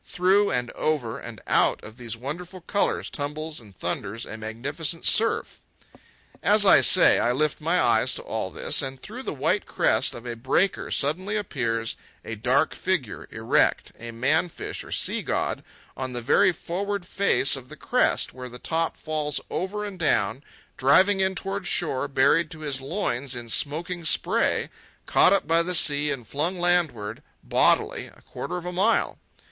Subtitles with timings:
[0.03, 5.61] Through and over and out of these wonderful colours tumbles and thunders a magnificent surf.
[6.41, 10.15] As I say, I lift my eyes to all this, and through the white crest
[10.15, 15.21] of a breaker suddenly appears a dark figure, erect, a man fish or a sea
[15.21, 15.63] god,
[15.95, 20.43] on the very forward face of the crest where the top falls over and down,
[20.77, 24.67] driving in toward shore, buried to his loins in smoking spray,
[25.05, 29.19] caught up by the sea and flung landward, bodily, a quarter of a mile.